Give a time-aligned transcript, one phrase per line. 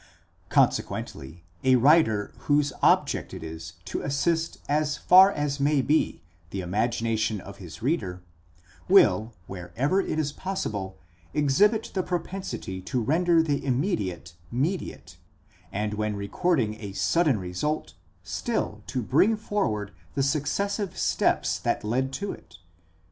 [0.49, 6.59] Consequently a writer whose object it is to assist as far as may be the
[6.59, 8.23] imagin ation of his reader,
[8.89, 10.97] will wherever it is possible
[11.35, 15.17] exhibit the propensity to render the immediate mediate,
[15.71, 17.93] and when recording a sudden result,
[18.23, 22.57] still to bring for ward the successive steps that led toit.